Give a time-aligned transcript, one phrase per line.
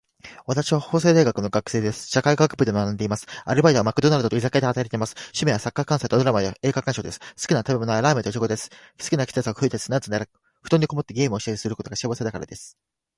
[0.47, 2.07] 私は法政大学の学生です。
[2.09, 3.27] 社会学部で学んでいます。
[3.45, 5.13] アルバイトはマクドナルドと居酒屋で働いています。
[5.15, 7.19] 趣味はサッカー観戦とドラマや映画鑑賞です。
[7.19, 8.71] 好きな食べ物はラーメンといちごです。
[8.99, 9.91] 好きな季節は冬です。
[9.91, 10.25] なぜなら、
[10.63, 12.79] 布団にこもってゲームをしたりするのが幸せだからです。